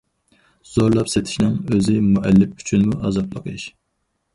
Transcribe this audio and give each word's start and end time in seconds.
زورلاپ 0.75 1.11
سېتىشنىڭ 1.13 1.53
ئۆزى 1.75 2.01
مۇئەللىپ 2.09 2.59
ئۈچۈنمۇ 2.59 3.01
ئازابلىق 3.05 3.51
ئىش. 3.57 3.73